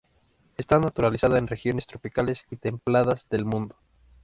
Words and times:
Está 0.57 0.79
naturalizada 0.79 1.37
en 1.37 1.45
regiones 1.45 1.85
tropicales 1.85 2.43
y 2.49 2.55
templadas 2.57 3.27
del 3.29 3.45
mundo. 3.45 3.75